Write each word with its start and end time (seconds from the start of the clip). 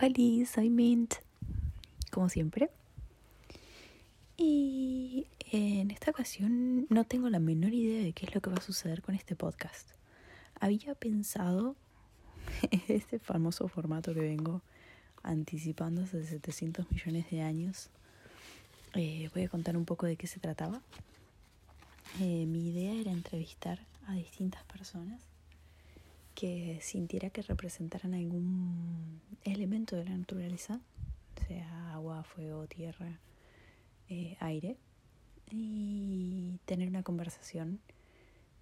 Hola, 0.00 0.46
soy 0.46 0.70
Mint, 0.70 1.14
como 2.12 2.28
siempre. 2.28 2.70
Y 4.36 5.26
en 5.50 5.90
esta 5.90 6.12
ocasión 6.12 6.86
no 6.88 7.02
tengo 7.02 7.28
la 7.30 7.40
menor 7.40 7.74
idea 7.74 8.04
de 8.04 8.12
qué 8.12 8.26
es 8.26 8.32
lo 8.32 8.40
que 8.40 8.48
va 8.48 8.58
a 8.58 8.62
suceder 8.62 9.02
con 9.02 9.16
este 9.16 9.34
podcast. 9.34 9.90
Había 10.60 10.94
pensado 10.94 11.74
este 12.86 13.18
famoso 13.18 13.66
formato 13.66 14.14
que 14.14 14.20
vengo 14.20 14.62
anticipando 15.24 16.02
hace 16.02 16.24
700 16.24 16.88
millones 16.92 17.28
de 17.32 17.42
años. 17.42 17.90
Eh, 18.94 19.28
voy 19.34 19.42
a 19.42 19.48
contar 19.48 19.76
un 19.76 19.84
poco 19.84 20.06
de 20.06 20.14
qué 20.14 20.28
se 20.28 20.38
trataba. 20.38 20.80
Eh, 22.20 22.46
mi 22.46 22.68
idea 22.68 22.94
era 22.94 23.10
entrevistar 23.10 23.80
a 24.06 24.14
distintas 24.14 24.62
personas 24.62 25.20
que 26.38 26.78
sintiera 26.80 27.30
que 27.30 27.42
representaran 27.42 28.14
algún 28.14 29.20
elemento 29.42 29.96
de 29.96 30.04
la 30.04 30.16
naturaleza, 30.16 30.80
sea 31.48 31.92
agua, 31.92 32.22
fuego, 32.22 32.68
tierra, 32.68 33.18
eh, 34.08 34.36
aire, 34.38 34.76
y 35.50 36.60
tener 36.64 36.90
una 36.90 37.02
conversación 37.02 37.80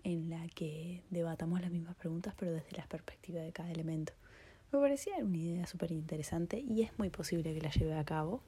en 0.05 0.31
la 0.31 0.49
que 0.49 1.03
debatamos 1.11 1.61
las 1.61 1.71
mismas 1.71 1.97
preguntas 1.97 2.33
pero 2.39 2.51
desde 2.51 2.75
la 2.79 2.87
perspectiva 2.87 3.43
de 3.43 3.53
cada 3.53 3.71
elemento. 3.71 4.15
Me 4.73 4.79
parecía 4.79 5.17
una 5.19 5.37
idea 5.37 5.67
súper 5.67 5.93
interesante 5.93 6.65
y 6.67 6.81
es 6.81 6.99
muy 6.99 7.11
posible 7.11 7.53
que 7.53 7.61
la 7.61 7.71
lleve 7.71 7.93
a 7.99 8.05
cabo, 8.05 8.41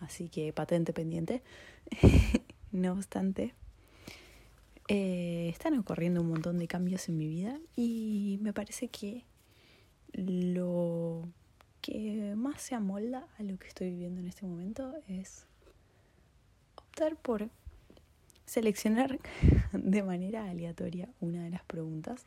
así 0.00 0.28
que 0.28 0.52
patente 0.52 0.92
pendiente. 0.92 1.40
no 2.72 2.94
obstante, 2.94 3.54
eh, 4.94 5.48
están 5.48 5.78
ocurriendo 5.78 6.20
un 6.20 6.28
montón 6.28 6.58
de 6.58 6.68
cambios 6.68 7.08
en 7.08 7.16
mi 7.16 7.26
vida 7.26 7.58
y 7.74 8.38
me 8.42 8.52
parece 8.52 8.88
que 8.88 9.24
lo 10.12 11.22
que 11.80 12.34
más 12.36 12.60
se 12.60 12.74
amolda 12.74 13.26
a 13.38 13.42
lo 13.42 13.58
que 13.58 13.68
estoy 13.68 13.88
viviendo 13.88 14.20
en 14.20 14.26
este 14.26 14.44
momento 14.44 14.92
es 15.08 15.46
optar 16.76 17.16
por 17.16 17.48
seleccionar 18.44 19.18
de 19.72 20.02
manera 20.02 20.50
aleatoria 20.50 21.08
una 21.20 21.42
de 21.42 21.48
las 21.48 21.64
preguntas 21.64 22.26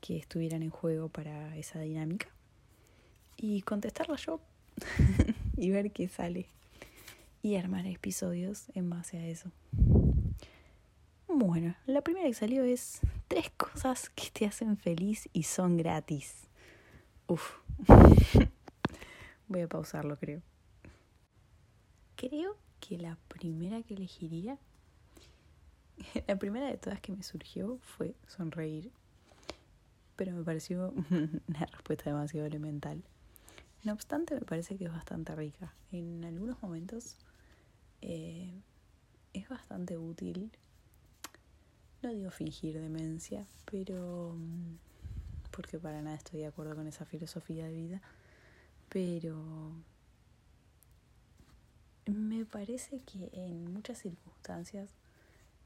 que 0.00 0.16
estuvieran 0.16 0.62
en 0.62 0.70
juego 0.70 1.10
para 1.10 1.54
esa 1.58 1.80
dinámica 1.80 2.28
y 3.36 3.60
contestarla 3.60 4.16
yo 4.16 4.40
y 5.58 5.68
ver 5.68 5.92
qué 5.92 6.08
sale 6.08 6.46
y 7.42 7.56
armar 7.56 7.86
episodios 7.86 8.70
en 8.74 8.88
base 8.88 9.18
a 9.18 9.26
eso. 9.26 9.52
Bueno, 11.40 11.76
la 11.86 12.02
primera 12.02 12.26
que 12.26 12.34
salió 12.34 12.64
es 12.64 12.98
tres 13.28 13.48
cosas 13.50 14.10
que 14.10 14.28
te 14.28 14.44
hacen 14.44 14.76
feliz 14.76 15.28
y 15.32 15.44
son 15.44 15.76
gratis. 15.76 16.48
Uf. 17.28 17.60
Voy 19.46 19.60
a 19.60 19.68
pausarlo, 19.68 20.18
creo. 20.18 20.42
Creo 22.16 22.56
que 22.80 22.98
la 22.98 23.16
primera 23.28 23.80
que 23.84 23.94
elegiría, 23.94 24.58
la 26.26 26.36
primera 26.40 26.66
de 26.66 26.76
todas 26.76 27.00
que 27.00 27.12
me 27.12 27.22
surgió 27.22 27.78
fue 27.82 28.16
sonreír. 28.26 28.90
Pero 30.16 30.32
me 30.32 30.42
pareció 30.42 30.92
una 31.48 31.66
respuesta 31.66 32.10
demasiado 32.10 32.48
elemental. 32.48 33.04
No 33.84 33.92
obstante, 33.92 34.34
me 34.34 34.40
parece 34.40 34.76
que 34.76 34.86
es 34.86 34.92
bastante 34.92 35.36
rica. 35.36 35.72
En 35.92 36.24
algunos 36.24 36.60
momentos 36.60 37.16
eh, 38.00 38.60
es 39.34 39.48
bastante 39.48 39.96
útil 39.96 40.50
no 42.02 42.10
digo 42.10 42.30
fingir 42.30 42.80
demencia, 42.80 43.46
pero 43.70 44.34
mm, 44.36 44.76
porque 45.50 45.78
para 45.78 46.00
nada 46.02 46.16
estoy 46.16 46.40
de 46.40 46.46
acuerdo 46.46 46.76
con 46.76 46.86
esa 46.86 47.04
filosofía 47.04 47.66
de 47.66 47.72
vida, 47.72 48.02
pero 48.88 49.72
me 52.06 52.44
parece 52.44 53.00
que 53.00 53.30
en 53.32 53.72
muchas 53.72 53.98
circunstancias, 53.98 54.90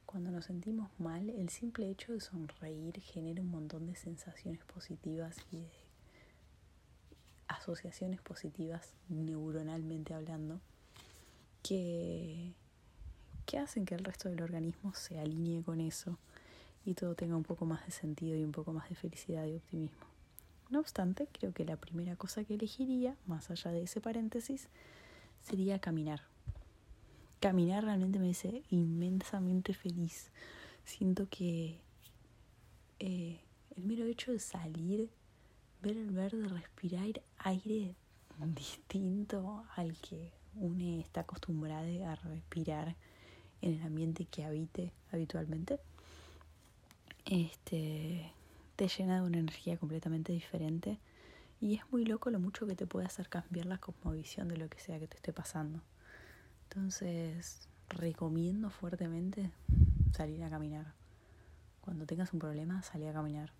cuando 0.07 0.31
nos 0.31 0.47
sentimos 0.47 0.91
mal, 0.99 1.31
el 1.31 1.49
simple 1.51 1.89
hecho 1.89 2.13
de 2.13 2.21
sonreír 2.21 3.01
genera 3.01 3.41
un 3.43 3.51
montón 3.51 3.87
de 3.87 3.95
sensaciones 3.95 4.65
positivas 4.65 5.37
y 5.51 5.59
de 5.59 5.71
asociaciones 7.49 8.21
positivas 8.21 8.95
neuronalmente 9.09 10.15
hablando 10.15 10.61
que 11.63 12.55
que 13.53 13.59
hacen 13.59 13.85
que 13.85 13.95
el 13.95 14.03
resto 14.03 14.31
del 14.31 14.41
organismo 14.41 14.95
se 14.95 15.19
alinee 15.19 15.63
con 15.63 15.83
eso 15.83 16.17
y 16.87 16.95
todo 16.95 17.15
tenga 17.15 17.37
un 17.37 17.43
poco 17.43 17.67
más 17.67 17.85
de 17.85 17.93
sentido 17.93 18.35
y 18.35 18.43
un 18.43 18.51
poco 18.51 18.73
más 18.73 18.89
de 18.89 18.95
felicidad 18.95 19.45
y 19.45 19.57
optimismo. 19.57 20.07
No 20.71 20.81
obstante, 20.81 21.29
creo 21.31 21.53
que 21.53 21.67
la 21.67 21.77
primera 21.77 22.17
cosa 22.17 22.45
que 22.45 22.55
elegiría, 22.55 23.15
más 23.27 23.51
allá 23.51 23.71
de 23.71 23.83
ese 23.83 24.01
paréntesis, 24.01 24.69
sería 25.43 25.79
caminar. 25.81 26.23
Caminar 27.41 27.85
realmente 27.85 28.19
me 28.19 28.31
hace 28.31 28.63
inmensamente 28.71 29.75
feliz. 29.75 30.31
Siento 30.87 31.29
que 31.29 31.79
eh, 33.01 33.39
el 33.77 33.85
mero 33.85 34.07
hecho 34.07 34.33
de 34.33 34.39
salir, 34.39 35.11
ver 35.83 35.99
el 35.99 36.11
verde, 36.11 36.49
respirar 36.49 37.21
aire 37.37 37.97
distinto 38.55 39.67
al 39.77 39.95
que 39.99 40.33
uno 40.55 41.01
está 41.03 41.21
acostumbrado 41.21 42.07
a 42.07 42.15
respirar 42.15 42.97
en 43.63 43.75
el 43.75 43.83
ambiente 43.83 44.27
que 44.27 44.45
habite 44.45 44.93
habitualmente, 45.13 45.79
este, 47.25 48.33
te 48.77 48.89
llena 48.89 49.17
de 49.17 49.27
una 49.27 49.39
energía 49.39 49.79
completamente 49.79 50.33
diferente 50.33 50.99
y 51.61 51.77
es 51.77 51.83
muy 51.93 52.05
loco 52.05 52.31
lo 52.31 52.41
mucho 52.41 52.67
que 52.67 52.75
te 52.75 52.87
puede 52.87 53.07
hacer 53.07 53.29
cambiar 53.29 53.67
la 53.67 53.79
cosmovisión 53.79 54.49
de 54.49 54.57
lo 54.57 54.69
que 54.69 54.81
sea 54.81 54.99
que 54.99 55.07
te 55.07 55.17
esté 55.17 55.33
pasando. 55.33 55.81
Entonces, 56.65 57.69
recomiendo 57.89 58.69
fuertemente 58.71 59.51
salir 60.13 60.43
a 60.43 60.51
caminar. 60.51 60.93
Cuando 61.81 62.05
tengas 62.07 62.33
un 62.33 62.41
problema, 62.41 62.83
salir 62.83 63.09
a 63.09 63.13
caminar. 63.13 63.53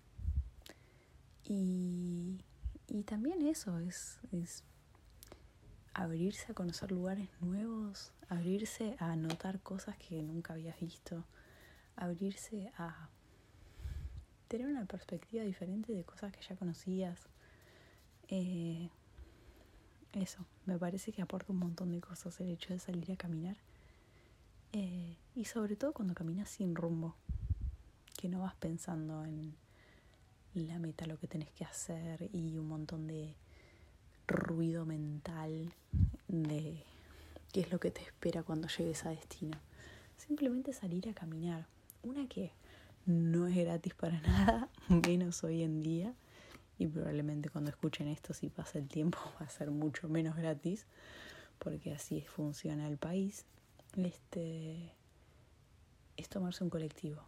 Y, 1.45 2.41
y 2.87 3.03
también 3.03 3.41
eso 3.41 3.79
es, 3.79 4.19
es 4.31 4.63
abrirse 5.93 6.51
a 6.51 6.55
conocer 6.55 6.91
lugares 6.91 7.29
nuevos, 7.39 8.11
abrirse 8.33 8.95
a 8.99 9.15
notar 9.15 9.59
cosas 9.61 9.95
que 9.97 10.21
nunca 10.21 10.53
habías 10.53 10.79
visto, 10.79 11.23
abrirse 11.95 12.71
a 12.77 13.09
tener 14.47 14.67
una 14.67 14.85
perspectiva 14.85 15.43
diferente 15.43 15.93
de 15.93 16.03
cosas 16.03 16.31
que 16.31 16.41
ya 16.41 16.55
conocías. 16.55 17.19
Eh, 18.27 18.89
eso, 20.13 20.45
me 20.65 20.77
parece 20.77 21.11
que 21.11 21.21
aporta 21.21 21.51
un 21.53 21.59
montón 21.59 21.91
de 21.91 22.01
cosas 22.01 22.39
el 22.39 22.49
hecho 22.49 22.73
de 22.73 22.79
salir 22.79 23.11
a 23.11 23.15
caminar. 23.15 23.57
Eh, 24.73 25.17
y 25.35 25.45
sobre 25.45 25.75
todo 25.75 25.93
cuando 25.93 26.13
caminas 26.13 26.49
sin 26.49 26.75
rumbo, 26.75 27.15
que 28.15 28.29
no 28.29 28.41
vas 28.41 28.55
pensando 28.55 29.25
en 29.25 29.55
la 30.53 30.79
meta, 30.79 31.05
lo 31.05 31.17
que 31.17 31.27
tenés 31.27 31.51
que 31.51 31.65
hacer 31.65 32.29
y 32.33 32.57
un 32.57 32.67
montón 32.67 33.07
de 33.07 33.35
ruido 34.27 34.85
mental 34.85 35.73
de 36.27 36.83
qué 37.53 37.61
es 37.61 37.71
lo 37.71 37.79
que 37.79 37.91
te 37.91 38.01
espera 38.01 38.43
cuando 38.43 38.67
llegues 38.67 39.05
a 39.05 39.11
destino. 39.11 39.57
Simplemente 40.17 40.73
salir 40.73 41.07
a 41.07 41.13
caminar. 41.13 41.67
Una 42.01 42.27
que 42.27 42.51
no 43.05 43.47
es 43.47 43.55
gratis 43.55 43.93
para 43.93 44.19
nada, 44.27 44.69
menos 44.89 45.43
hoy 45.43 45.61
en 45.61 45.83
día. 45.83 46.13
Y 46.79 46.87
probablemente 46.87 47.49
cuando 47.49 47.69
escuchen 47.69 48.07
esto, 48.07 48.33
si 48.33 48.49
pasa 48.49 48.79
el 48.79 48.87
tiempo, 48.87 49.19
va 49.39 49.45
a 49.45 49.49
ser 49.49 49.69
mucho 49.69 50.09
menos 50.09 50.35
gratis, 50.35 50.87
porque 51.59 51.93
así 51.93 52.21
funciona 52.21 52.87
el 52.87 52.97
país. 52.97 53.45
Este 53.95 54.91
es 56.17 56.27
tomarse 56.29 56.63
un 56.63 56.71
colectivo. 56.71 57.21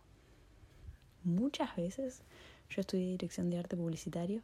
Muchas 1.23 1.75
veces 1.75 2.23
yo 2.69 2.81
estudié 2.81 3.11
dirección 3.11 3.51
de 3.51 3.59
arte 3.59 3.77
publicitario 3.77 4.41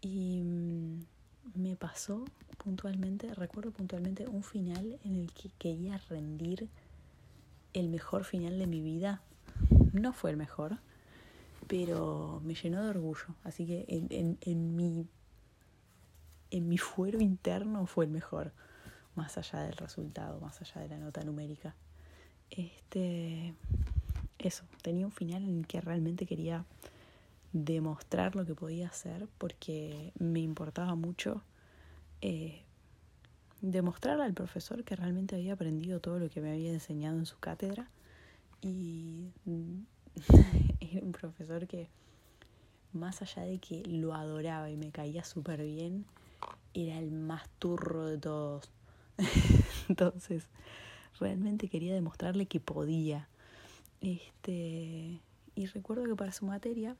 y 0.00 0.40
mm, 0.42 1.04
me 1.54 1.76
pasó 1.76 2.24
puntualmente, 2.58 3.34
recuerdo 3.34 3.70
puntualmente 3.70 4.28
un 4.28 4.42
final 4.42 4.98
en 5.04 5.16
el 5.16 5.32
que 5.32 5.50
quería 5.58 5.98
rendir 6.08 6.68
el 7.72 7.88
mejor 7.88 8.24
final 8.24 8.58
de 8.58 8.66
mi 8.66 8.80
vida. 8.80 9.22
No 9.92 10.12
fue 10.12 10.30
el 10.30 10.36
mejor, 10.36 10.78
pero 11.66 12.40
me 12.44 12.54
llenó 12.54 12.82
de 12.82 12.90
orgullo. 12.90 13.26
Así 13.44 13.66
que 13.66 13.84
en, 13.88 14.06
en, 14.10 14.38
en 14.40 14.76
mi, 14.76 15.06
en 16.50 16.68
mi 16.68 16.78
fuero 16.78 17.20
interno 17.20 17.86
fue 17.86 18.04
el 18.04 18.10
mejor, 18.10 18.52
más 19.14 19.38
allá 19.38 19.60
del 19.60 19.76
resultado, 19.76 20.40
más 20.40 20.60
allá 20.60 20.82
de 20.82 20.88
la 20.88 20.98
nota 20.98 21.22
numérica. 21.22 21.74
Este, 22.50 23.54
eso, 24.38 24.64
tenía 24.82 25.06
un 25.06 25.12
final 25.12 25.42
en 25.44 25.58
el 25.58 25.66
que 25.66 25.80
realmente 25.80 26.26
quería 26.26 26.64
demostrar 27.52 28.34
lo 28.34 28.46
que 28.46 28.54
podía 28.54 28.88
hacer 28.88 29.28
porque 29.38 30.12
me 30.18 30.40
importaba 30.40 30.94
mucho 30.94 31.42
eh, 32.20 32.62
demostrarle 33.60 34.24
al 34.24 34.34
profesor 34.34 34.84
que 34.84 34.96
realmente 34.96 35.36
había 35.36 35.52
aprendido 35.52 36.00
todo 36.00 36.18
lo 36.18 36.30
que 36.30 36.40
me 36.40 36.50
había 36.50 36.72
enseñado 36.72 37.18
en 37.18 37.26
su 37.26 37.38
cátedra 37.38 37.88
y 38.60 39.28
era 40.80 41.04
un 41.04 41.12
profesor 41.12 41.66
que 41.66 41.88
más 42.92 43.22
allá 43.22 43.42
de 43.42 43.58
que 43.58 43.82
lo 43.86 44.14
adoraba 44.14 44.70
y 44.70 44.76
me 44.76 44.90
caía 44.90 45.24
súper 45.24 45.62
bien, 45.62 46.04
era 46.74 46.98
el 46.98 47.10
más 47.10 47.48
turro 47.58 48.06
de 48.06 48.18
todos. 48.18 48.70
Entonces, 49.88 50.44
realmente 51.18 51.68
quería 51.68 51.94
demostrarle 51.94 52.46
que 52.46 52.60
podía. 52.60 53.28
Este, 54.00 55.20
y 55.54 55.66
recuerdo 55.66 56.04
que 56.04 56.16
para 56.16 56.32
su 56.32 56.44
materia 56.44 56.96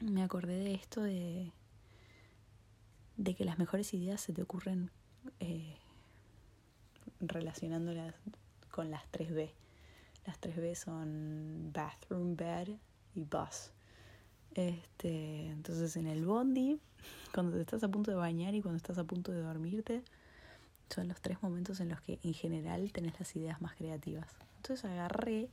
me 0.00 0.22
acordé 0.22 0.58
de 0.58 0.74
esto 0.74 1.02
de, 1.02 1.52
que 3.36 3.44
las 3.44 3.58
mejores 3.58 3.92
ideas 3.94 4.20
se 4.20 4.32
te 4.32 4.42
ocurren 4.42 4.90
eh, 5.40 5.76
relacionándolas 7.20 8.14
con 8.70 8.90
las 8.90 9.02
3B. 9.12 9.50
Las 10.26 10.40
3B 10.40 10.74
son 10.74 11.70
bathroom, 11.72 12.36
bed 12.36 12.68
y 13.14 13.24
bus. 13.24 13.72
Este, 14.54 15.46
entonces 15.46 15.96
en 15.96 16.06
el 16.06 16.24
bondi, 16.24 16.80
cuando 17.32 17.56
te 17.56 17.60
estás 17.60 17.84
a 17.84 17.88
punto 17.88 18.10
de 18.10 18.16
bañar 18.16 18.54
y 18.54 18.62
cuando 18.62 18.76
estás 18.76 18.98
a 18.98 19.04
punto 19.04 19.32
de 19.32 19.40
dormirte, 19.40 20.02
son 20.88 21.08
los 21.08 21.20
tres 21.20 21.42
momentos 21.42 21.80
en 21.80 21.88
los 21.88 22.00
que 22.00 22.18
en 22.24 22.34
general 22.34 22.92
tenés 22.92 23.18
las 23.18 23.34
ideas 23.36 23.60
más 23.60 23.76
creativas. 23.76 24.28
Entonces 24.56 24.84
agarré 24.84 25.48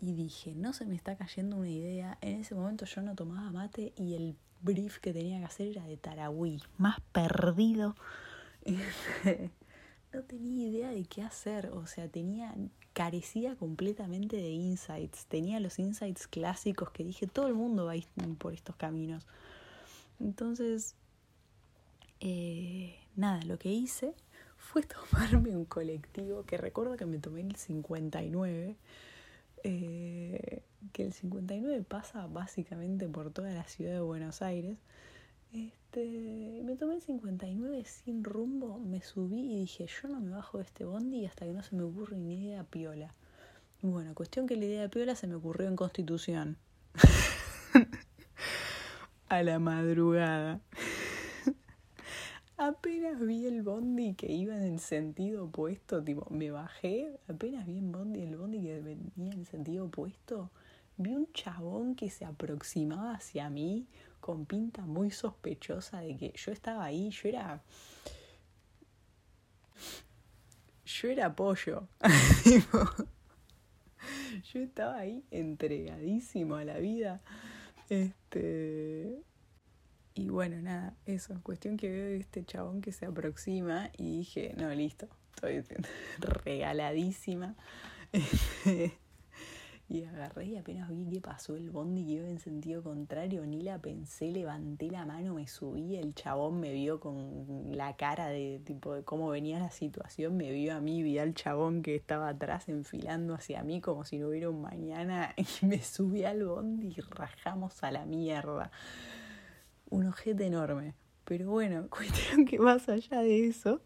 y 0.00 0.12
dije, 0.14 0.54
no 0.54 0.72
se 0.72 0.86
me 0.86 0.94
está 0.94 1.16
cayendo 1.16 1.56
una 1.56 1.70
idea. 1.70 2.18
En 2.20 2.40
ese 2.40 2.54
momento 2.54 2.84
yo 2.84 3.02
no 3.02 3.14
tomaba 3.14 3.50
mate 3.50 3.92
y 3.96 4.14
el 4.14 4.36
brief 4.60 4.98
que 4.98 5.12
tenía 5.12 5.38
que 5.38 5.44
hacer 5.44 5.68
era 5.68 5.84
de 5.84 5.96
Tarahui, 5.96 6.62
más 6.76 7.00
perdido. 7.12 7.94
no 10.12 10.22
tenía 10.22 10.68
idea 10.68 10.90
de 10.90 11.04
qué 11.04 11.22
hacer, 11.22 11.70
o 11.70 11.86
sea, 11.86 12.08
tenía 12.08 12.54
carecía 12.98 13.54
completamente 13.54 14.38
de 14.38 14.50
insights. 14.50 15.26
Tenía 15.26 15.60
los 15.60 15.78
insights 15.78 16.26
clásicos 16.26 16.90
que 16.90 17.04
dije, 17.04 17.28
todo 17.28 17.46
el 17.46 17.54
mundo 17.54 17.86
va 17.86 17.94
por 18.38 18.54
estos 18.54 18.74
caminos. 18.74 19.24
Entonces, 20.18 20.96
eh, 22.18 22.98
nada, 23.14 23.40
lo 23.44 23.56
que 23.56 23.70
hice 23.70 24.14
fue 24.56 24.82
tomarme 25.12 25.56
un 25.56 25.64
colectivo, 25.64 26.42
que 26.42 26.56
recuerdo 26.56 26.96
que 26.96 27.06
me 27.06 27.18
tomé 27.18 27.42
el 27.42 27.54
59, 27.54 28.74
eh, 29.64 30.62
que 30.92 31.04
el 31.04 31.12
59 31.12 31.82
pasa 31.82 32.26
básicamente 32.26 33.08
por 33.08 33.30
toda 33.30 33.50
la 33.50 33.64
ciudad 33.64 33.92
de 33.92 34.00
Buenos 34.00 34.42
Aires. 34.42 34.78
Este, 35.52 36.62
me 36.64 36.76
tomé 36.76 36.96
el 36.96 37.02
59 37.02 37.84
sin 37.84 38.22
rumbo, 38.22 38.78
me 38.78 39.02
subí 39.02 39.52
y 39.52 39.60
dije, 39.60 39.86
yo 39.86 40.08
no 40.08 40.20
me 40.20 40.30
bajo 40.30 40.58
de 40.58 40.64
este 40.64 40.84
bondi 40.84 41.24
hasta 41.24 41.46
que 41.46 41.52
no 41.52 41.62
se 41.62 41.74
me 41.74 41.82
ocurra 41.82 42.16
ni 42.16 42.44
idea 42.44 42.64
piola. 42.64 43.14
Bueno, 43.80 44.14
cuestión 44.14 44.46
que 44.46 44.56
la 44.56 44.64
idea 44.64 44.82
de 44.82 44.88
piola 44.88 45.14
se 45.14 45.26
me 45.26 45.36
ocurrió 45.36 45.68
en 45.68 45.76
Constitución. 45.76 46.56
A 49.28 49.42
la 49.42 49.58
madrugada. 49.58 50.60
Apenas 52.58 53.20
vi 53.20 53.46
el 53.46 53.62
bondi 53.62 54.14
que 54.14 54.30
iba 54.30 54.54
en 54.56 54.64
el 54.64 54.80
sentido 54.80 55.44
opuesto, 55.44 56.02
tipo, 56.02 56.26
me 56.30 56.50
bajé, 56.50 57.18
apenas 57.28 57.66
vi 57.66 57.78
el 57.78 57.86
bondi, 57.86 58.22
el 58.22 58.36
bondi 58.36 58.60
que 58.60 58.80
venía 58.80 59.32
en 59.32 59.40
el 59.40 59.46
sentido 59.46 59.86
opuesto, 59.86 60.50
vi 60.96 61.14
un 61.14 61.32
chabón 61.32 61.94
que 61.94 62.10
se 62.10 62.24
aproximaba 62.24 63.14
hacia 63.14 63.48
mí 63.48 63.86
con 64.20 64.44
pinta 64.44 64.82
muy 64.82 65.10
sospechosa 65.10 66.00
de 66.00 66.16
que 66.16 66.32
yo 66.36 66.52
estaba 66.52 66.84
ahí, 66.84 67.10
yo 67.10 67.28
era... 67.28 67.62
Yo 70.84 71.08
era 71.08 71.36
pollo. 71.36 71.86
yo 74.52 74.60
estaba 74.60 74.96
ahí 74.96 75.22
entregadísimo 75.30 76.56
a 76.56 76.64
la 76.64 76.78
vida. 76.78 77.20
Este. 77.90 79.22
Y 80.18 80.30
bueno, 80.30 80.60
nada, 80.60 80.94
eso. 81.06 81.40
Cuestión 81.44 81.76
que 81.76 81.88
veo 81.88 82.08
este 82.18 82.44
chabón 82.44 82.80
que 82.80 82.90
se 82.90 83.06
aproxima 83.06 83.88
y 83.96 84.18
dije, 84.18 84.52
no, 84.56 84.68
listo, 84.74 85.06
estoy 85.32 85.62
regaladísima. 86.44 87.54
Y 89.90 90.04
agarré 90.04 90.44
y 90.44 90.56
apenas 90.56 90.90
vi 90.90 91.08
que 91.08 91.22
pasó 91.22 91.56
el 91.56 91.70
bondi 91.70 92.04
que 92.04 92.12
iba 92.12 92.28
en 92.28 92.38
sentido 92.40 92.82
contrario, 92.82 93.46
ni 93.46 93.62
la 93.62 93.78
pensé, 93.78 94.30
levanté 94.30 94.90
la 94.90 95.06
mano, 95.06 95.32
me 95.32 95.48
subí, 95.48 95.96
el 95.96 96.14
chabón 96.14 96.60
me 96.60 96.74
vio 96.74 97.00
con 97.00 97.74
la 97.74 97.96
cara 97.96 98.26
de 98.26 98.60
tipo 98.66 98.92
de 98.92 99.02
cómo 99.02 99.30
venía 99.30 99.58
la 99.58 99.70
situación, 99.70 100.36
me 100.36 100.52
vio 100.52 100.76
a 100.76 100.82
mí, 100.82 101.02
vi 101.02 101.18
al 101.18 101.32
chabón 101.32 101.80
que 101.80 101.94
estaba 101.94 102.28
atrás 102.28 102.68
enfilando 102.68 103.32
hacia 103.32 103.62
mí 103.62 103.80
como 103.80 104.04
si 104.04 104.18
no 104.18 104.28
hubiera 104.28 104.50
un 104.50 104.60
mañana 104.60 105.34
y 105.62 105.64
me 105.64 105.82
subí 105.82 106.22
al 106.24 106.44
bondi 106.44 106.88
y 106.88 107.00
rajamos 107.00 107.82
a 107.82 107.90
la 107.90 108.04
mierda. 108.04 108.70
Un 109.90 110.06
ojete 110.06 110.46
enorme. 110.46 110.94
Pero 111.24 111.50
bueno, 111.50 111.86
cuestión 111.90 112.46
que 112.46 112.58
más 112.58 112.88
allá 112.88 113.20
de 113.20 113.46
eso, 113.46 113.80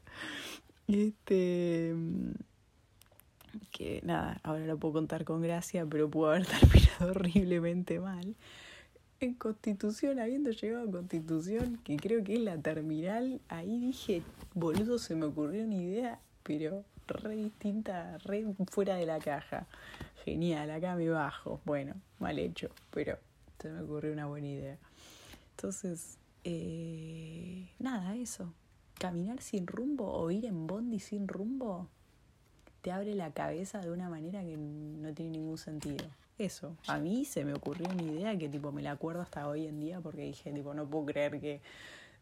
este 0.88 1.94
que 3.70 4.00
nada, 4.02 4.40
ahora 4.42 4.64
lo 4.66 4.78
puedo 4.78 4.94
contar 4.94 5.24
con 5.24 5.42
gracia, 5.42 5.84
pero 5.86 6.08
pudo 6.10 6.30
haber 6.30 6.46
terminado 6.60 7.10
horriblemente 7.10 8.00
mal. 8.00 8.34
En 9.20 9.34
Constitución, 9.34 10.18
habiendo 10.18 10.50
llegado 10.50 10.88
a 10.88 10.90
Constitución, 10.90 11.78
que 11.84 11.96
creo 11.96 12.24
que 12.24 12.34
es 12.34 12.40
la 12.40 12.58
terminal, 12.58 13.40
ahí 13.48 13.78
dije, 13.78 14.22
boludo, 14.54 14.98
se 14.98 15.14
me 15.14 15.26
ocurrió 15.26 15.64
una 15.64 15.76
idea, 15.76 16.20
pero 16.42 16.84
re 17.06 17.36
distinta, 17.36 18.18
re 18.18 18.44
fuera 18.68 18.96
de 18.96 19.06
la 19.06 19.20
caja. 19.20 19.66
Genial, 20.24 20.70
acá 20.70 20.96
me 20.96 21.08
bajo. 21.08 21.60
Bueno, 21.64 21.94
mal 22.18 22.38
hecho, 22.38 22.70
pero 22.90 23.18
se 23.60 23.68
me 23.70 23.82
ocurrió 23.82 24.12
una 24.12 24.26
buena 24.26 24.48
idea. 24.48 24.78
Entonces, 25.62 26.18
eh, 26.42 27.70
nada, 27.78 28.16
eso. 28.16 28.52
Caminar 28.98 29.40
sin 29.40 29.68
rumbo 29.68 30.12
o 30.12 30.28
ir 30.32 30.44
en 30.44 30.66
bondi 30.66 30.98
sin 30.98 31.28
rumbo 31.28 31.88
te 32.80 32.90
abre 32.90 33.14
la 33.14 33.30
cabeza 33.30 33.78
de 33.78 33.92
una 33.92 34.08
manera 34.08 34.42
que 34.42 34.56
no 34.56 35.14
tiene 35.14 35.38
ningún 35.38 35.58
sentido. 35.58 36.04
Eso, 36.36 36.76
a 36.88 36.98
mí 36.98 37.24
se 37.24 37.44
me 37.44 37.54
ocurrió 37.54 37.88
una 37.88 38.02
idea 38.02 38.36
que 38.36 38.48
tipo 38.48 38.72
me 38.72 38.82
la 38.82 38.90
acuerdo 38.90 39.22
hasta 39.22 39.46
hoy 39.46 39.68
en 39.68 39.78
día 39.78 40.00
porque 40.00 40.22
dije, 40.22 40.52
tipo, 40.52 40.74
no 40.74 40.84
puedo 40.90 41.06
creer 41.06 41.40
que 41.40 41.60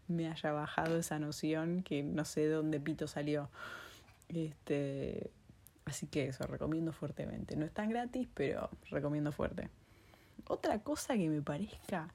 me 0.07 0.29
haya 0.29 0.53
bajado 0.53 0.99
esa 0.99 1.19
noción 1.19 1.83
que 1.83 2.03
no 2.03 2.27
sé 2.27 2.43
de 2.43 2.51
dónde 2.51 2.79
pito 2.79 3.07
salió. 3.07 3.49
Este, 4.29 5.31
así 5.87 6.07
que 6.09 6.27
eso, 6.27 6.47
recomiendo 6.47 6.93
fuertemente. 6.93 7.57
No 7.57 7.65
es 7.65 7.73
tan 7.73 7.89
gratis, 7.89 8.29
pero 8.35 8.69
recomiendo 8.91 9.33
fuerte. 9.33 9.71
Otra 10.47 10.81
cosa 10.81 11.15
que 11.15 11.31
me 11.31 11.41
parezca 11.41 12.13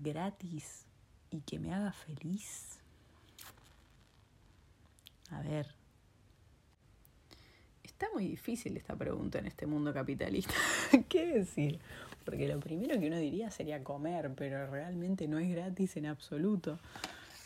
gratis 0.00 0.84
y 1.30 1.40
que 1.40 1.58
me 1.58 1.74
haga 1.74 1.92
feliz. 1.92 2.78
A 5.30 5.40
ver, 5.42 5.66
Está 7.96 8.12
muy 8.12 8.28
difícil 8.28 8.76
esta 8.76 8.94
pregunta 8.94 9.38
en 9.38 9.46
este 9.46 9.64
mundo 9.64 9.94
capitalista. 9.94 10.52
¿Qué 11.08 11.28
decir? 11.28 11.78
Porque 12.26 12.46
lo 12.46 12.60
primero 12.60 13.00
que 13.00 13.06
uno 13.06 13.16
diría 13.16 13.50
sería 13.50 13.82
comer, 13.82 14.32
pero 14.36 14.66
realmente 14.66 15.26
no 15.26 15.38
es 15.38 15.48
gratis 15.48 15.96
en 15.96 16.04
absoluto. 16.04 16.78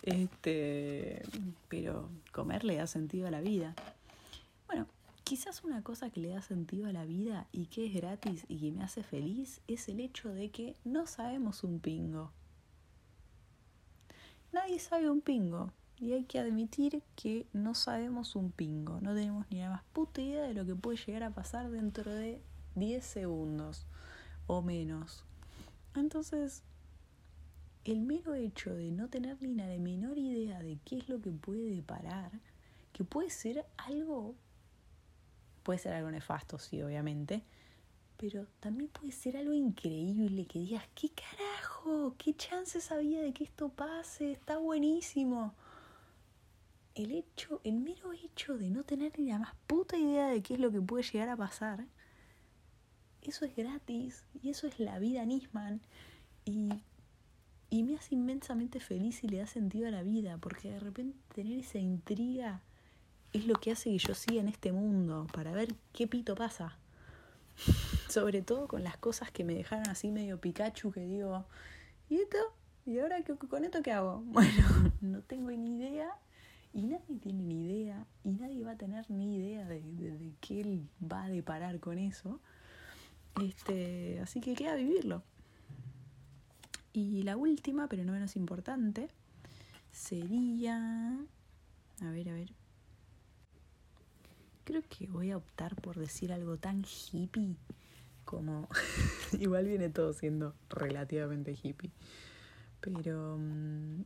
Este, 0.03 1.23
pero 1.69 2.09
comer 2.33 2.65
le 2.65 2.75
da 2.75 2.89
sentido 2.89 3.29
a 3.29 3.31
la 3.31 3.41
vida. 3.41 3.77
Bueno, 4.67 4.89
quizás 5.31 5.63
una 5.63 5.85
cosa 5.85 6.11
que 6.11 6.19
le 6.19 6.31
da 6.31 6.43
sentido 6.43 6.89
a 6.89 6.93
la 6.93 7.05
vida 7.05 7.47
y 7.53 7.67
que 7.67 7.87
es 7.87 7.95
gratis 7.95 8.45
y 8.49 8.59
que 8.59 8.73
me 8.73 8.83
hace 8.83 9.05
feliz 9.05 9.61
es 9.69 9.89
el 9.89 10.01
hecho 10.01 10.35
de 10.35 10.51
que 10.51 10.75
no 10.83 11.07
sabemos 11.07 11.63
un 11.63 11.79
pingo. 11.79 12.33
Nadie 14.53 14.81
sabe 14.81 15.09
un 15.09 15.21
pingo. 15.21 15.71
Y 16.01 16.15
hay 16.15 16.25
que 16.25 16.41
admitir 16.41 17.05
que 17.15 17.47
no 17.53 17.77
sabemos 17.77 18.35
un 18.35 18.51
pingo, 18.51 19.01
no 19.03 19.15
tenemos 19.15 19.47
ni 19.51 19.61
la 19.61 19.71
más 19.71 19.85
puta 19.93 20.21
idea 20.21 20.43
de 20.49 20.55
lo 20.55 20.67
que 20.67 20.75
puede 20.75 20.99
llegar 20.99 21.23
a 21.23 21.31
pasar 21.31 21.71
dentro 21.71 22.13
de 22.13 22.43
10 22.75 23.05
segundos 23.05 23.87
o 24.49 24.63
menos. 24.63 25.23
Entonces, 25.95 26.65
el 27.85 28.01
mero 28.01 28.35
hecho 28.35 28.75
de 28.75 28.91
no 28.91 29.09
tener 29.09 29.41
ni 29.43 29.55
la 29.55 29.67
menor 29.79 30.19
idea 30.19 30.61
de 30.61 30.79
qué 30.85 30.99
es 30.99 31.09
lo 31.09 31.21
que 31.21 31.31
puede 31.31 31.71
deparar, 31.71 32.33
que 32.93 33.05
puede 33.05 33.31
ser 33.31 33.65
algo, 33.77 34.35
puede 35.63 35.79
ser 35.79 35.95
algo 35.95 36.11
nefasto, 36.11 36.59
sí, 36.59 36.83
obviamente, 36.83 37.43
pero 38.17 38.47
también 38.61 38.91
puede 38.91 39.13
ser 39.13 39.37
algo 39.37 39.53
increíble 39.53 40.47
que 40.47 40.59
digas, 40.59 40.85
¿qué 40.95 41.11
carajo? 41.11 42.15
¿Qué 42.19 42.35
chances 42.35 42.93
había 42.93 43.23
de 43.23 43.33
que 43.33 43.45
esto 43.45 43.71
pase? 43.71 44.33
Está 44.33 44.59
buenísimo 44.59 45.55
el 46.95 47.13
hecho, 47.13 47.61
el 47.65 47.79
mero 47.79 48.13
hecho 48.13 48.59
de 48.59 48.71
no 48.71 48.85
tener 48.85 49.19
ni 49.19 49.27
la 49.27 49.39
más 49.39 49.55
puta 49.67 49.97
idea 49.97 50.29
de 50.29 50.43
qué 50.43 50.55
es 50.55 50.61
lo 50.61 50.71
que 50.71 50.81
puede 50.81 51.05
llegar 51.05 51.29
a 51.29 51.37
pasar, 51.37 51.87
eso 53.23 53.45
es 53.45 53.55
gratis 53.55 54.25
y 54.43 54.51
eso 54.51 54.67
es 54.67 54.79
la 54.81 54.99
vida 54.99 55.25
Nisman 55.25 55.81
y, 56.45 56.71
y 57.69 57.83
me 57.83 57.97
hace 57.97 58.15
inmensamente 58.15 58.81
feliz 58.81 59.23
y 59.25 59.29
le 59.29 59.39
da 59.39 59.47
sentido 59.47 59.89
a 59.89 59.91
la 59.91 60.03
vida 60.03 60.39
porque 60.39 60.71
de 60.71 60.81
repente 60.81 61.19
tener 61.35 61.59
esa 61.59 61.79
intriga 61.79 62.63
es 63.33 63.47
lo 63.47 63.55
que 63.55 63.73
hace 63.73 63.91
que 63.91 63.99
yo 63.99 64.15
siga 64.15 64.41
en 64.41 64.49
este 64.49 64.73
mundo 64.73 65.27
para 65.33 65.53
ver 65.53 65.75
qué 65.93 66.07
pito 66.07 66.35
pasa. 66.35 66.77
Sobre 68.09 68.43
todo 68.43 68.67
con 68.69 68.83
las 68.83 68.97
cosas 68.97 69.31
que 69.31 69.45
me 69.45 69.55
dejaron 69.55 69.89
así 69.89 70.11
medio 70.11 70.41
Pikachu 70.41 70.91
que 70.91 71.01
digo, 71.01 71.45
¿y 72.09 72.17
esto? 72.17 72.39
¿Y 72.87 72.99
ahora 72.99 73.23
qué, 73.23 73.35
con 73.37 73.65
esto 73.65 73.83
qué 73.83 73.93
hago? 73.93 74.23
Bueno, 74.27 74.93
no 75.01 75.23
tengo 75.23 75.51
ni 75.51 75.77
idea 75.77 76.11
y 76.73 76.83
nadie 76.83 77.19
tiene 77.21 77.43
ni 77.43 77.65
idea 77.65 78.07
y 78.25 78.31
nadie 78.31 78.65
va 78.65 78.73
a 78.73 78.77
tener 78.77 79.11
ni 79.11 79.37
idea 79.37 79.65
de, 79.65 79.81
de, 79.81 80.33
qué 80.41 80.61
él 80.61 80.89
va 81.01 81.25
a 81.25 81.29
deparar 81.29 81.81
con 81.81 81.99
eso. 81.99 82.41
Este, 83.43 84.21
así 84.21 84.41
que 84.41 84.55
queda 84.55 84.75
vivirlo. 84.75 85.23
Y 86.93 87.23
la 87.23 87.37
última, 87.37 87.89
pero 87.89 88.05
no 88.05 88.13
menos 88.13 88.35
importante, 88.35 89.09
sería... 89.93 91.17
A 92.03 92.11
ver, 92.11 92.29
a 92.31 92.33
ver. 92.33 92.60
Creo 94.65 94.83
que 94.89 95.07
voy 95.07 95.31
a 95.31 95.37
optar 95.37 95.75
por 95.77 95.99
decir 95.99 96.33
algo 96.33 96.57
tan 96.57 96.85
hippie 96.85 97.57
como... 98.25 98.69
Igual 99.41 99.67
viene 99.67 99.89
todo 99.89 100.13
siendo 100.13 100.55
relativamente 100.69 101.57
hippie. 101.61 101.91
Pero 102.81 103.37
mm, 103.39 104.03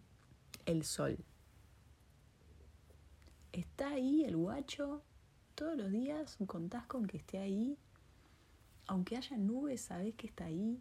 el 0.67 0.85
sol. 0.85 1.19
Está 3.53 3.91
ahí 3.91 4.25
el 4.25 4.37
guacho. 4.37 5.03
Todos 5.55 5.77
los 5.77 5.91
días 5.91 6.37
contás 6.47 6.87
con 6.87 7.07
que 7.07 7.19
esté 7.19 7.39
ahí. 7.39 7.77
Aunque 8.87 9.17
haya 9.17 9.37
nubes, 9.37 9.83
sabes 9.83 10.15
que 10.15 10.27
está 10.27 10.47
ahí. 10.47 10.81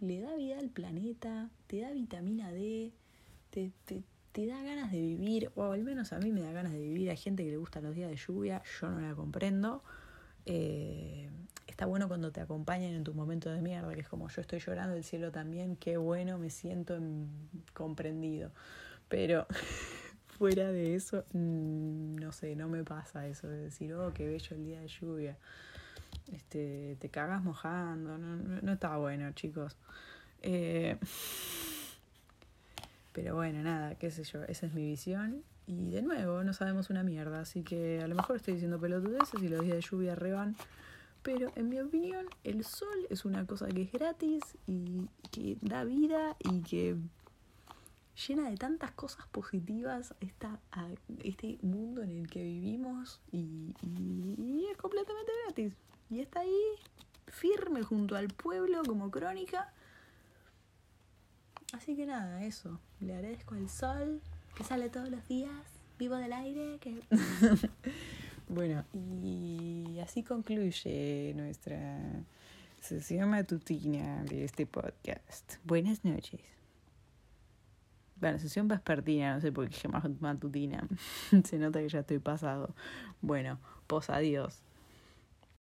Le 0.00 0.20
da 0.20 0.34
vida 0.34 0.58
al 0.58 0.68
planeta, 0.68 1.48
te 1.66 1.80
da 1.80 1.90
vitamina 1.90 2.50
D, 2.50 2.92
te, 3.50 3.72
te, 3.86 4.02
te 4.36 4.46
da 4.46 4.62
ganas 4.62 4.92
de 4.92 5.00
vivir, 5.00 5.50
o 5.54 5.72
al 5.72 5.82
menos 5.82 6.12
a 6.12 6.18
mí 6.18 6.30
me 6.30 6.42
da 6.42 6.52
ganas 6.52 6.70
de 6.70 6.78
vivir. 6.78 7.08
Hay 7.08 7.16
gente 7.16 7.42
que 7.42 7.50
le 7.50 7.56
gusta 7.56 7.80
los 7.80 7.94
días 7.94 8.10
de 8.10 8.16
lluvia, 8.16 8.62
yo 8.78 8.90
no 8.90 9.00
la 9.00 9.14
comprendo. 9.14 9.82
Eh, 10.44 11.30
está 11.66 11.86
bueno 11.86 12.06
cuando 12.06 12.30
te 12.32 12.42
acompañan 12.42 12.92
en 12.92 13.02
tu 13.02 13.14
momento 13.14 13.48
de 13.48 13.62
mierda, 13.62 13.94
que 13.94 14.02
es 14.02 14.08
como 14.10 14.28
yo 14.28 14.42
estoy 14.42 14.58
llorando 14.58 14.94
el 14.94 15.04
cielo 15.04 15.32
también, 15.32 15.76
qué 15.76 15.96
bueno, 15.96 16.36
me 16.36 16.50
siento 16.50 16.98
comprendido. 17.72 18.50
Pero 19.08 19.46
fuera 20.26 20.70
de 20.70 20.96
eso, 20.96 21.24
mm, 21.32 22.16
no 22.16 22.30
sé, 22.30 22.56
no 22.56 22.68
me 22.68 22.84
pasa 22.84 23.26
eso 23.26 23.48
de 23.48 23.56
decir, 23.56 23.94
oh, 23.94 24.12
qué 24.12 24.28
bello 24.28 24.54
el 24.54 24.64
día 24.66 24.82
de 24.82 24.88
lluvia. 24.88 25.38
Este, 26.30 26.98
te 27.00 27.08
cagas 27.08 27.42
mojando, 27.42 28.18
no, 28.18 28.36
no, 28.36 28.72
está 28.74 28.98
bueno, 28.98 29.32
chicos. 29.32 29.78
Eh, 30.42 30.98
pero 33.16 33.34
bueno, 33.34 33.62
nada, 33.62 33.94
qué 33.94 34.10
sé 34.10 34.24
yo, 34.24 34.42
esa 34.44 34.66
es 34.66 34.74
mi 34.74 34.84
visión. 34.84 35.42
Y 35.66 35.88
de 35.88 36.02
nuevo, 36.02 36.44
no 36.44 36.52
sabemos 36.52 36.90
una 36.90 37.02
mierda, 37.02 37.40
así 37.40 37.62
que 37.62 38.02
a 38.02 38.08
lo 38.08 38.14
mejor 38.14 38.36
estoy 38.36 38.52
diciendo 38.52 38.78
pelotudeces 38.78 39.42
y 39.42 39.48
los 39.48 39.62
días 39.62 39.76
de 39.76 39.80
lluvia 39.80 40.14
reban. 40.14 40.54
Pero 41.22 41.50
en 41.56 41.70
mi 41.70 41.80
opinión, 41.80 42.26
el 42.44 42.62
sol 42.62 43.06
es 43.08 43.24
una 43.24 43.46
cosa 43.46 43.68
que 43.68 43.80
es 43.80 43.90
gratis 43.90 44.42
y 44.66 45.08
que 45.30 45.56
da 45.62 45.84
vida 45.84 46.36
y 46.40 46.60
que 46.60 46.96
llena 48.28 48.50
de 48.50 48.58
tantas 48.58 48.90
cosas 48.90 49.26
positivas 49.28 50.14
esta, 50.20 50.60
este 51.24 51.58
mundo 51.62 52.02
en 52.02 52.10
el 52.10 52.28
que 52.28 52.42
vivimos 52.42 53.22
y, 53.32 53.72
y 53.80 54.66
es 54.70 54.76
completamente 54.76 55.32
gratis. 55.46 55.72
Y 56.10 56.20
está 56.20 56.40
ahí 56.40 56.62
firme 57.28 57.82
junto 57.82 58.14
al 58.14 58.28
pueblo 58.28 58.82
como 58.84 59.10
crónica 59.10 59.72
Así 61.76 61.94
que 61.94 62.06
nada, 62.06 62.42
eso. 62.42 62.80
Le 63.00 63.14
agradezco 63.14 63.54
al 63.54 63.68
sol 63.68 64.22
que 64.56 64.64
sale 64.64 64.88
todos 64.88 65.10
los 65.10 65.28
días, 65.28 65.52
vivo 65.98 66.16
del 66.16 66.32
aire. 66.32 66.78
Que... 66.80 67.02
bueno, 68.48 68.82
y 68.94 69.98
así 70.02 70.22
concluye 70.22 71.34
nuestra 71.36 72.00
sesión 72.80 73.28
matutina 73.28 74.24
de 74.24 74.44
este 74.44 74.64
podcast. 74.64 75.56
Buenas 75.64 76.02
noches. 76.02 76.40
Bueno, 78.18 78.38
sesión 78.38 78.68
vespertina, 78.68 79.34
no 79.34 79.42
sé 79.42 79.52
por 79.52 79.68
qué 79.68 79.86
más 79.86 80.04
matutina. 80.18 80.88
Se 81.44 81.58
nota 81.58 81.80
que 81.80 81.90
ya 81.90 81.98
estoy 81.98 82.20
pasado. 82.20 82.74
Bueno, 83.20 83.60
pues 83.86 84.08
adiós. 84.08 84.62